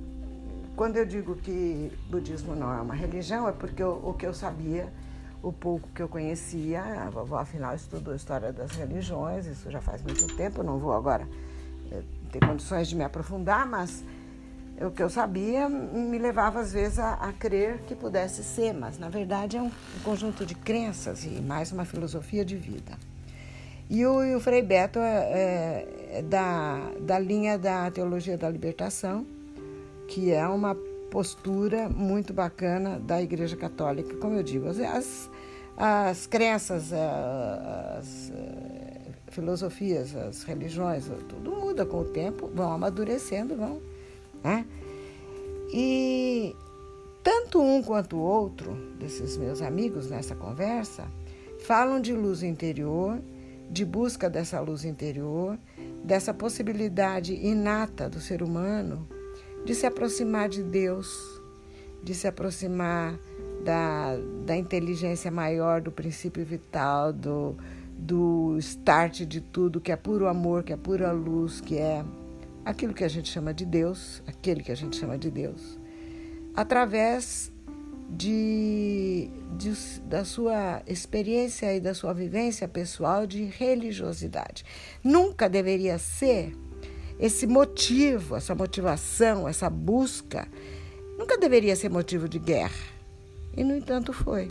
quando 0.75 0.95
eu 0.95 1.05
digo 1.05 1.35
que 1.35 1.91
budismo 2.09 2.55
não 2.55 2.71
é 2.73 2.81
uma 2.81 2.95
religião, 2.95 3.47
é 3.47 3.51
porque 3.51 3.83
eu, 3.83 4.01
o 4.03 4.13
que 4.13 4.25
eu 4.25 4.33
sabia, 4.33 4.91
o 5.43 5.51
pouco 5.51 5.89
que 5.89 6.01
eu 6.01 6.07
conhecia. 6.07 6.81
A 6.81 7.09
vovó, 7.09 7.37
afinal, 7.37 7.75
estudou 7.75 8.15
história 8.15 8.53
das 8.53 8.71
religiões, 8.71 9.45
isso 9.45 9.69
já 9.69 9.81
faz 9.81 10.01
muito 10.01 10.25
tempo, 10.37 10.63
não 10.63 10.79
vou 10.79 10.93
agora 10.93 11.27
eh, 11.91 12.01
ter 12.31 12.39
condições 12.39 12.87
de 12.87 12.95
me 12.95 13.03
aprofundar, 13.03 13.67
mas 13.67 14.03
o 14.85 14.91
que 14.91 15.03
eu 15.03 15.09
sabia 15.09 15.67
me 15.67 16.17
levava 16.17 16.59
às 16.59 16.71
vezes 16.71 16.99
a, 16.99 17.13
a 17.15 17.33
crer 17.33 17.79
que 17.87 17.95
pudesse 17.95 18.43
ser, 18.43 18.73
mas 18.73 18.97
na 18.97 19.09
verdade 19.09 19.57
é 19.57 19.61
um, 19.61 19.65
um, 19.65 19.99
conjunto 20.03 20.45
de 20.45 20.55
crenças 20.55 21.25
e 21.25 21.41
mais 21.41 21.71
uma 21.71 21.85
filosofia 21.85 22.45
de 22.45 22.55
vida. 22.55 22.93
E 23.89 24.05
o, 24.05 24.23
e 24.23 24.35
o 24.35 24.39
Frei 24.39 24.61
Beto 24.61 24.99
é, 24.99 25.85
é, 26.11 26.21
da, 26.21 26.91
da 27.01 27.19
linha 27.19 27.57
da 27.57 27.89
teologia 27.91 28.37
da 28.37 28.49
libertação, 28.49 29.25
que 30.07 30.31
é 30.31 30.47
uma 30.47 30.75
postura 31.11 31.89
muito 31.89 32.31
bacana 32.31 32.99
da 32.99 33.21
Igreja 33.21 33.57
Católica, 33.57 34.15
como 34.17 34.35
eu 34.35 34.43
digo, 34.43 34.67
as, 34.67 34.79
as, 34.79 35.29
as 35.75 36.27
crenças, 36.27 36.93
as, 36.93 37.97
as 37.97 38.31
filosofias, 39.27 40.15
as 40.15 40.43
religiões, 40.43 41.09
tudo 41.27 41.51
muda 41.51 41.85
com 41.85 42.01
o 42.01 42.05
tempo, 42.05 42.49
vão 42.53 42.71
amadurecendo, 42.71 43.55
vão 43.55 43.81
né? 44.43 44.65
E 45.71 46.55
tanto 47.23 47.61
um 47.61 47.81
quanto 47.81 48.17
o 48.17 48.21
outro 48.21 48.73
desses 48.97 49.37
meus 49.37 49.61
amigos 49.61 50.09
nessa 50.09 50.35
conversa 50.35 51.07
falam 51.59 51.99
de 51.99 52.13
luz 52.13 52.41
interior, 52.41 53.19
de 53.69 53.85
busca 53.85 54.29
dessa 54.29 54.59
luz 54.59 54.83
interior, 54.85 55.57
dessa 56.03 56.33
possibilidade 56.33 57.33
inata 57.33 58.09
do 58.09 58.19
ser 58.19 58.41
humano 58.41 59.07
de 59.65 59.75
se 59.75 59.85
aproximar 59.85 60.49
de 60.49 60.63
Deus, 60.63 61.41
de 62.01 62.13
se 62.13 62.27
aproximar 62.27 63.19
da, 63.63 64.15
da 64.45 64.55
inteligência 64.55 65.29
maior, 65.29 65.81
do 65.81 65.91
princípio 65.91 66.45
vital, 66.45 67.11
do, 67.11 67.55
do 67.97 68.57
start 68.59 69.25
de 69.25 69.41
tudo, 69.41 69.81
que 69.81 69.91
é 69.91 69.95
puro 69.95 70.27
amor, 70.27 70.63
que 70.63 70.73
é 70.73 70.77
pura 70.77 71.11
luz, 71.11 71.59
que 71.59 71.77
é 71.77 72.03
aquilo 72.65 72.93
que 72.93 73.03
a 73.03 73.07
gente 73.07 73.29
chama 73.29 73.53
de 73.53 73.65
Deus, 73.65 74.21
aquele 74.27 74.63
que 74.63 74.71
a 74.71 74.75
gente 74.75 74.95
chama 74.97 75.17
de 75.17 75.29
Deus, 75.31 75.79
através 76.55 77.51
de, 78.09 79.29
de, 79.57 79.73
da 80.05 80.25
sua 80.25 80.81
experiência 80.87 81.73
e 81.75 81.79
da 81.79 81.93
sua 81.93 82.13
vivência 82.13 82.67
pessoal 82.67 83.27
de 83.27 83.43
religiosidade. 83.43 84.65
Nunca 85.03 85.47
deveria 85.47 85.97
ser 85.97 86.55
esse 87.19 87.45
motivo, 87.45 88.35
essa 88.35 88.55
motivação, 88.55 89.47
essa 89.47 89.69
busca, 89.69 90.47
nunca 91.17 91.37
deveria 91.37 91.75
ser 91.75 91.89
motivo 91.89 92.27
de 92.29 92.39
guerra. 92.39 92.99
E, 93.55 93.63
no 93.63 93.75
entanto, 93.75 94.13
foi. 94.13 94.49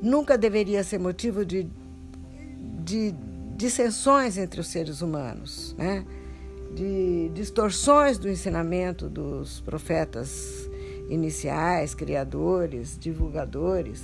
Nunca 0.00 0.38
deveria 0.38 0.82
ser 0.82 0.98
motivo 0.98 1.44
de, 1.44 1.68
de 2.84 3.14
dissensões 3.56 4.38
entre 4.38 4.60
os 4.60 4.68
seres 4.68 5.02
humanos, 5.02 5.74
né? 5.76 6.04
De 6.74 7.30
distorções 7.30 8.18
do 8.18 8.28
ensinamento 8.28 9.08
dos 9.08 9.60
profetas 9.60 10.68
iniciais, 11.08 11.94
criadores, 11.94 12.98
divulgadores. 12.98 14.02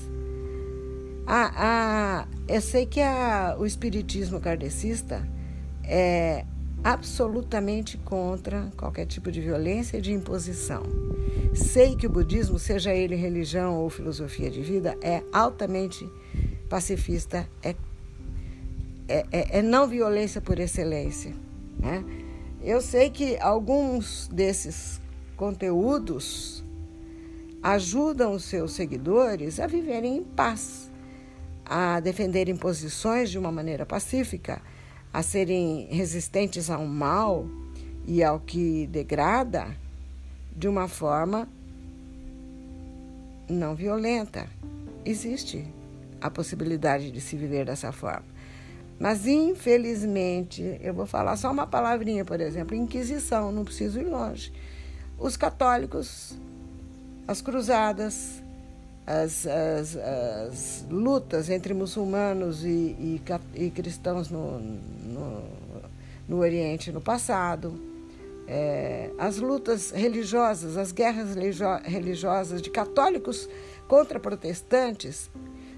Ah, 1.26 2.26
eu 2.46 2.60
sei 2.60 2.84
que 2.84 3.00
a, 3.00 3.56
o 3.58 3.64
espiritismo 3.64 4.40
kardecista 4.40 5.26
é 5.82 6.44
absolutamente 6.82 7.96
contra 7.96 8.70
qualquer 8.76 9.06
tipo 9.06 9.32
de 9.32 9.40
violência 9.40 9.96
e 9.96 10.02
de 10.02 10.12
imposição. 10.12 10.82
Sei 11.54 11.96
que 11.96 12.06
o 12.06 12.10
budismo, 12.10 12.58
seja 12.58 12.94
ele 12.94 13.14
religião 13.14 13.76
ou 13.78 13.88
filosofia 13.88 14.50
de 14.50 14.60
vida, 14.60 14.96
é 15.00 15.22
altamente 15.32 16.06
pacifista, 16.68 17.48
é, 17.62 17.74
é, 19.08 19.24
é, 19.32 19.58
é 19.58 19.62
não 19.62 19.88
violência 19.88 20.40
por 20.40 20.58
excelência. 20.58 21.32
Né? 21.78 22.04
Eu 22.64 22.80
sei 22.80 23.10
que 23.10 23.36
alguns 23.40 24.26
desses 24.28 24.98
conteúdos 25.36 26.64
ajudam 27.62 28.32
os 28.32 28.44
seus 28.44 28.72
seguidores 28.72 29.60
a 29.60 29.66
viverem 29.66 30.16
em 30.16 30.24
paz, 30.24 30.90
a 31.62 32.00
defenderem 32.00 32.56
posições 32.56 33.28
de 33.28 33.38
uma 33.38 33.52
maneira 33.52 33.84
pacífica, 33.84 34.62
a 35.12 35.22
serem 35.22 35.88
resistentes 35.90 36.70
ao 36.70 36.86
mal 36.86 37.46
e 38.06 38.24
ao 38.24 38.40
que 38.40 38.86
degrada 38.86 39.76
de 40.56 40.66
uma 40.66 40.88
forma 40.88 41.46
não 43.46 43.74
violenta. 43.74 44.48
Existe 45.04 45.66
a 46.18 46.30
possibilidade 46.30 47.10
de 47.10 47.20
se 47.20 47.36
viver 47.36 47.66
dessa 47.66 47.92
forma. 47.92 48.33
Mas, 49.04 49.26
infelizmente, 49.26 50.78
eu 50.80 50.94
vou 50.94 51.04
falar 51.04 51.36
só 51.36 51.52
uma 51.52 51.66
palavrinha, 51.66 52.24
por 52.24 52.40
exemplo, 52.40 52.74
Inquisição, 52.74 53.52
não 53.52 53.62
preciso 53.62 54.00
ir 54.00 54.04
longe. 54.04 54.50
Os 55.18 55.36
católicos, 55.36 56.34
as 57.28 57.42
cruzadas, 57.42 58.42
as, 59.06 59.46
as, 59.46 59.94
as 59.94 60.86
lutas 60.88 61.50
entre 61.50 61.74
muçulmanos 61.74 62.64
e, 62.64 62.96
e, 62.98 63.22
e 63.54 63.70
cristãos 63.70 64.30
no, 64.30 64.58
no, 64.58 65.42
no, 66.26 66.38
Oriente 66.38 66.90
no 66.90 67.02
passado, 67.02 67.78
é, 68.48 69.10
as 69.18 69.36
lutas 69.36 69.90
religiosas, 69.90 70.78
as 70.78 70.92
guerras 70.92 71.36
religiosas 71.84 72.62
de 72.62 72.70
católicos 72.70 73.50
contra 73.86 74.18
protestantes. 74.18 75.30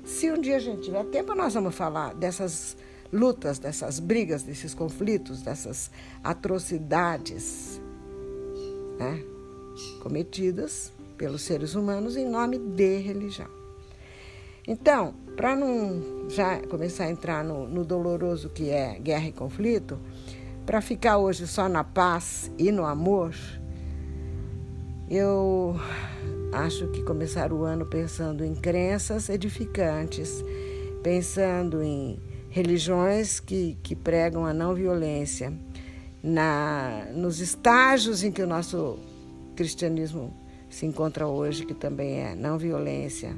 Se 0.05 0.31
um 0.31 0.41
dia 0.41 0.55
a 0.55 0.61
gente 0.61 0.83
tiver 0.83 1.05
tempo, 1.07 1.35
nós 1.35 1.55
vamos 1.55 1.75
falar 1.75 2.15
dessas 2.15 2.77
lutas, 3.13 3.59
dessas 3.59 3.99
brigas, 3.99 4.43
desses 4.43 4.75
conflitos, 4.75 5.43
dessas 5.43 5.91
atrocidades 6.23 7.81
né, 8.99 9.23
cometidas 10.03 10.93
pelos 11.17 11.43
seres 11.43 11.75
humanos 11.75 12.17
em 12.17 12.29
nome 12.29 12.59
de 12.59 12.99
religião. 12.99 13.49
Então, 14.67 15.15
para 15.37 15.55
não 15.55 16.29
já 16.29 16.61
começar 16.67 17.05
a 17.05 17.11
entrar 17.11 17.45
no, 17.45 17.69
no 17.69 17.85
doloroso 17.85 18.51
que 18.51 18.71
é 18.71 18.99
guerra 18.99 19.29
e 19.29 19.33
conflito, 19.33 19.99
para 20.65 20.81
ficar 20.81 21.19
hoje 21.19 21.47
só 21.47 21.69
na 21.69 21.85
paz 21.85 22.51
e 22.59 22.73
no 22.73 22.85
amor, 22.85 23.33
eu 25.09 25.77
acho 26.53 26.89
que 26.89 27.03
começar 27.05 27.53
o 27.53 27.63
ano 27.63 27.87
pensando 27.87 28.45
em 28.45 28.55
crenças 28.55 29.29
edificantes, 29.29 30.45
pensando 31.03 31.81
em 31.81 32.21
religiões 32.57 33.39
que, 33.39 33.77
que 33.83 33.95
pregam 33.95 34.47
a 34.47 34.55
não 34.55 34.75
violência, 34.75 35.53
na, 36.23 37.07
nos 37.13 37.39
estágios 37.39 38.25
em 38.25 38.33
que 38.33 38.41
o 38.41 38.47
nosso 38.47 38.99
cristianismo 39.55 40.35
se 40.71 40.87
encontra 40.87 41.27
hoje, 41.27 41.67
que 41.67 41.75
também 41.75 42.21
é 42.21 42.35
não 42.35 42.57
violência, 42.57 43.37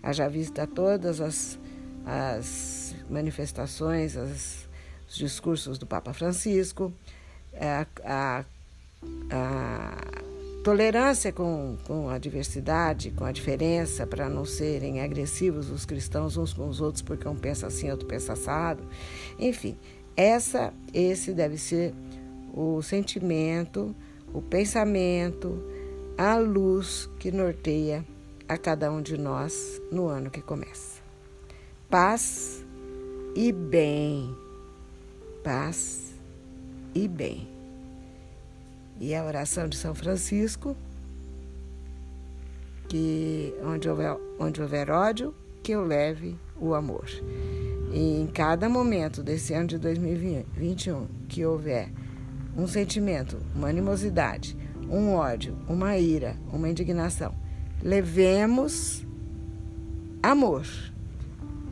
haja 0.00 0.28
vista 0.28 0.68
todas 0.68 1.20
as, 1.20 1.58
as 2.06 2.94
manifestações, 3.10 4.16
as, 4.16 4.68
os 5.08 5.16
discursos 5.16 5.76
do 5.76 5.84
Papa 5.84 6.12
Francisco, 6.12 6.92
a, 7.60 7.84
a, 8.04 8.44
a 9.32 10.29
Tolerância 10.62 11.32
com, 11.32 11.76
com 11.86 12.10
a 12.10 12.18
diversidade, 12.18 13.10
com 13.12 13.24
a 13.24 13.32
diferença, 13.32 14.06
para 14.06 14.28
não 14.28 14.44
serem 14.44 15.00
agressivos 15.00 15.70
os 15.70 15.86
cristãos 15.86 16.36
uns 16.36 16.52
com 16.52 16.68
os 16.68 16.82
outros, 16.82 17.00
porque 17.00 17.26
um 17.26 17.36
pensa 17.36 17.66
assim, 17.66 17.90
outro 17.90 18.06
pensa 18.06 18.34
assado. 18.34 18.82
Enfim, 19.38 19.78
essa, 20.14 20.72
esse 20.92 21.32
deve 21.32 21.56
ser 21.56 21.94
o 22.52 22.82
sentimento, 22.82 23.94
o 24.34 24.42
pensamento, 24.42 25.62
a 26.18 26.36
luz 26.36 27.08
que 27.18 27.32
norteia 27.32 28.04
a 28.46 28.58
cada 28.58 28.92
um 28.92 29.00
de 29.00 29.16
nós 29.16 29.80
no 29.90 30.08
ano 30.08 30.28
que 30.28 30.42
começa. 30.42 31.00
Paz 31.88 32.62
e 33.34 33.50
bem. 33.50 34.34
Paz 35.42 36.12
e 36.94 37.08
bem. 37.08 37.59
E 39.00 39.14
a 39.14 39.24
oração 39.24 39.66
de 39.66 39.78
São 39.78 39.94
Francisco, 39.94 40.76
que 42.86 43.54
onde 43.64 43.88
houver, 43.88 44.16
onde 44.38 44.60
houver 44.60 44.90
ódio, 44.90 45.34
que 45.62 45.72
eu 45.72 45.82
leve 45.84 46.36
o 46.60 46.74
amor. 46.74 47.06
E 47.92 48.20
em 48.20 48.26
cada 48.26 48.68
momento 48.68 49.22
desse 49.22 49.54
ano 49.54 49.68
de 49.68 49.78
2021 49.78 51.06
que 51.28 51.44
houver 51.44 51.90
um 52.56 52.66
sentimento, 52.66 53.38
uma 53.54 53.68
animosidade, 53.68 54.56
um 54.88 55.14
ódio, 55.14 55.56
uma 55.68 55.96
ira, 55.96 56.36
uma 56.52 56.68
indignação, 56.68 57.34
levemos 57.82 59.06
amor. 60.22 60.66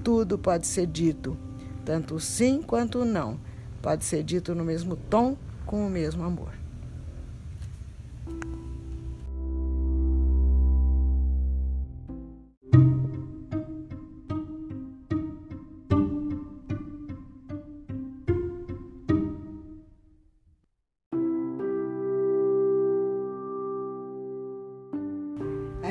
Tudo 0.03 0.39
pode 0.39 0.67
ser 0.67 0.87
dito, 0.87 1.37
tanto 1.85 2.19
sim 2.19 2.63
quanto 2.63 3.05
não, 3.05 3.39
pode 3.83 4.05
ser 4.05 4.23
dito 4.23 4.55
no 4.55 4.65
mesmo 4.65 4.97
tom 4.97 5.37
com 5.67 5.87
o 5.87 5.91
mesmo 5.91 6.25
amor. 6.25 6.53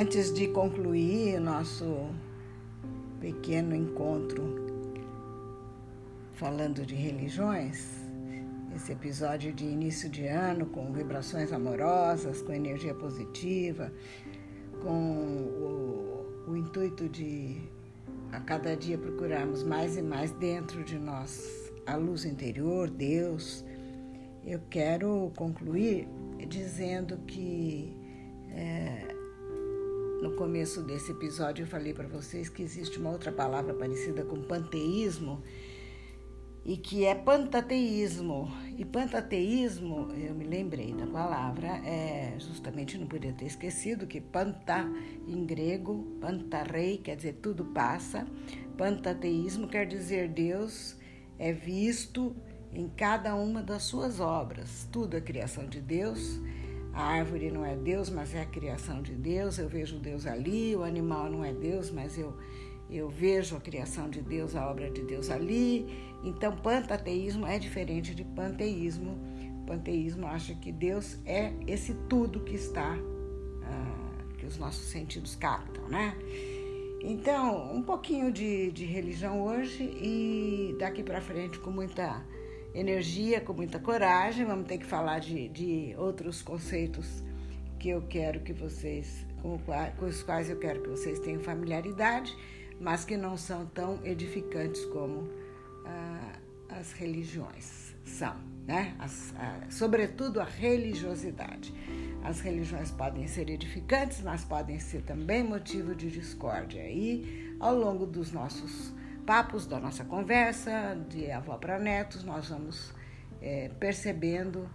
Antes 0.08 0.32
de 0.32 0.48
concluir 0.48 1.38
o 1.38 1.42
nosso 1.42 2.08
pequeno 3.20 3.76
encontro 3.76 4.56
falando 6.32 6.86
de 6.86 6.96
religiões, 6.96 8.06
esse 8.74 8.94
episódio 8.94 9.52
de 9.52 9.66
início 9.66 10.10
de 10.10 10.26
ano 10.26 10.66
com 10.68 10.94
vibrações 10.94 11.52
amorosas, 11.52 12.42
com 12.42 12.54
energia 12.54 12.94
positiva, 12.94 13.92
com 14.82 15.18
o, 16.48 16.52
o 16.52 16.56
intuito 16.56 17.10
de 17.10 17.58
a 18.32 18.40
cada 18.40 18.78
dia 18.78 18.98
procurarmos 18.98 19.62
mais 19.62 19.98
e 19.98 20.02
mais 20.02 20.32
dentro 20.32 20.86
de 20.86 20.98
nós 20.98 21.70
a 21.86 21.98
luz 21.98 22.24
interior, 22.24 22.90
Deus. 22.90 23.66
Eu 24.46 24.62
quero 24.70 25.34
concluir 25.36 26.08
dizendo 26.48 27.18
que 27.28 27.94
é, 28.52 29.17
no 30.22 30.32
começo 30.32 30.82
desse 30.82 31.12
episódio 31.12 31.64
eu 31.64 31.68
falei 31.68 31.94
para 31.94 32.08
vocês 32.08 32.50
que 32.50 32.64
existe 32.64 32.98
uma 32.98 33.12
outra 33.12 33.32
palavra 33.32 33.74
parecida 33.74 34.24
com 34.24 34.42
panteísmo 34.42 35.44
e 36.66 36.76
que 36.76 37.06
é 37.06 37.16
pantateísmo. 37.16 38.52
E 38.78 38.84
pantateísmo, 38.84 40.12
eu 40.12 40.36
me 40.36 40.44
lembrei 40.44 40.94
da 40.94 41.08
palavra, 41.08 41.68
é 41.86 42.36
justamente 42.40 42.98
não 42.98 43.08
podia 43.08 43.32
ter 43.32 43.46
esquecido 43.46 44.06
que 44.06 44.20
panta 44.20 44.86
em 45.26 45.46
grego, 45.46 46.18
pantarei 46.20 46.98
quer 46.98 47.16
dizer 47.16 47.40
tudo 47.42 47.64
passa. 47.66 48.28
Pantateísmo 48.76 49.68
quer 49.68 49.86
dizer 49.86 50.28
Deus 50.28 50.98
é 51.40 51.54
visto 51.54 52.36
em 52.74 52.90
cada 52.90 53.34
uma 53.36 53.62
das 53.62 53.84
suas 53.84 54.20
obras. 54.20 54.90
Tudo 54.92 55.16
é 55.16 55.22
criação 55.22 55.68
de 55.68 55.80
Deus 55.80 56.40
a 56.98 57.04
árvore 57.04 57.52
não 57.52 57.64
é 57.64 57.76
Deus, 57.76 58.10
mas 58.10 58.34
é 58.34 58.42
a 58.42 58.46
criação 58.46 59.04
de 59.04 59.14
Deus. 59.14 59.60
Eu 59.60 59.70
vejo 59.70 60.00
Deus 60.00 60.26
ali. 60.26 60.76
O 60.76 60.82
animal 60.82 61.30
não 61.30 61.46
é 61.46 61.54
Deus, 61.54 61.92
mas 61.92 62.18
eu, 62.18 62.34
eu 62.90 63.08
vejo 63.08 63.56
a 63.56 63.62
criação 63.62 64.10
de 64.10 64.20
Deus, 64.20 64.56
a 64.56 64.68
obra 64.68 64.90
de 64.90 65.04
Deus 65.04 65.30
ali. 65.30 65.86
Então, 66.24 66.58
pantateísmo 66.58 67.46
é 67.46 67.60
diferente 67.60 68.16
de 68.16 68.24
panteísmo. 68.24 69.16
Panteísmo 69.68 70.26
acha 70.26 70.56
que 70.56 70.72
Deus 70.72 71.20
é 71.24 71.54
esse 71.68 71.94
tudo 72.10 72.40
que 72.40 72.56
está, 72.56 72.96
uh, 72.96 74.36
que 74.40 74.48
os 74.48 74.58
nossos 74.58 74.88
sentidos 74.88 75.36
captam, 75.36 75.88
né? 75.90 76.18
Então, 77.00 77.76
um 77.76 77.84
pouquinho 77.84 78.32
de, 78.32 78.72
de 78.72 78.86
religião 78.86 79.44
hoje 79.44 79.84
e 79.84 80.76
daqui 80.80 81.04
para 81.04 81.22
frente 81.22 81.60
com 81.60 81.70
muita 81.70 82.26
energia, 82.78 83.42
com 83.42 83.54
muita 83.54 83.80
coragem. 83.80 84.46
Vamos 84.46 84.68
ter 84.68 84.78
que 84.78 84.86
falar 84.86 85.20
de, 85.20 85.50
de 85.50 85.96
outros 85.98 86.42
conceitos 86.42 87.24
que 87.80 87.90
eu 87.90 88.02
quero 88.04 88.42
que 88.42 88.54
vocês, 88.54 89.26
com, 89.42 89.60
com 89.98 90.06
os 90.06 90.24
quais 90.24 90.50
eu 90.50 90.58
quero 90.58 90.82
que 90.82 90.90
vocês 90.90 91.20
tenham 91.20 91.42
familiaridade, 91.42 92.36
mas 92.80 93.04
que 93.04 93.18
não 93.18 93.36
são 93.36 93.66
tão 93.66 94.00
edificantes 94.06 94.84
como 94.86 95.30
ah, 95.86 96.40
as 96.70 96.92
religiões 96.92 97.96
são, 98.06 98.36
né? 98.66 98.96
As, 99.00 99.34
a, 99.36 99.70
sobretudo 99.70 100.40
a 100.40 100.46
religiosidade. 100.46 101.74
As 102.24 102.40
religiões 102.42 102.92
podem 102.92 103.28
ser 103.28 103.50
edificantes, 103.50 104.22
mas 104.22 104.44
podem 104.44 104.80
ser 104.80 105.02
também 105.02 105.44
motivo 105.44 105.96
de 105.96 106.10
discórdia. 106.12 106.82
E 106.90 107.56
ao 107.60 107.76
longo 107.76 108.06
dos 108.06 108.32
nossos 108.32 108.94
papos 109.28 109.68
da 109.68 109.78
nossa 109.78 110.06
conversa, 110.06 110.98
de 111.10 111.30
avó 111.30 111.58
para 111.58 111.78
netos, 111.78 112.24
nós 112.24 112.48
vamos 112.48 112.94
é, 113.42 113.70
percebendo 113.78 114.70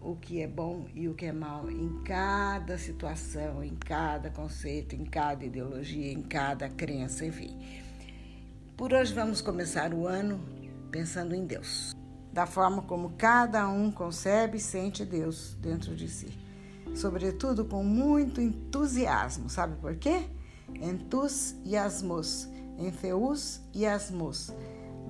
o 0.00 0.16
que 0.16 0.42
é 0.42 0.48
bom 0.48 0.86
e 0.96 1.08
o 1.08 1.14
que 1.14 1.26
é 1.26 1.32
mal 1.32 1.70
em 1.70 2.02
cada 2.02 2.76
situação, 2.76 3.62
em 3.62 3.76
cada 3.76 4.30
conceito, 4.30 4.96
em 4.96 5.04
cada 5.04 5.44
ideologia, 5.44 6.12
em 6.12 6.22
cada 6.22 6.68
crença, 6.68 7.24
enfim. 7.24 7.56
Por 8.76 8.92
hoje 8.92 9.14
vamos 9.14 9.40
começar 9.40 9.94
o 9.94 10.08
ano 10.08 10.40
pensando 10.90 11.32
em 11.32 11.46
Deus, 11.46 11.94
da 12.32 12.46
forma 12.46 12.82
como 12.82 13.10
cada 13.10 13.68
um 13.68 13.92
concebe 13.92 14.56
e 14.56 14.60
sente 14.60 15.04
Deus 15.04 15.54
dentro 15.60 15.94
de 15.94 16.08
si. 16.08 16.36
Sobretudo 16.96 17.64
com 17.64 17.84
muito 17.84 18.40
entusiasmo, 18.40 19.48
sabe 19.48 19.76
por 19.76 19.94
quê? 19.94 20.24
Entusiasmos 20.74 22.48
Enfeus 22.78 23.60
e 23.74 23.84
Asmos, 23.84 24.52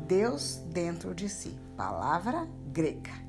Deus 0.06 0.56
dentro 0.72 1.14
de 1.14 1.28
si, 1.28 1.54
palavra 1.76 2.48
grega. 2.72 3.27